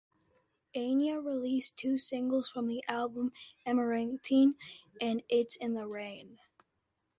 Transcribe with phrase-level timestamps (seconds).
[0.75, 3.31] Enya released two singles from the album,
[3.67, 4.55] "Amarantine"
[4.99, 6.39] and "It's in the Rain".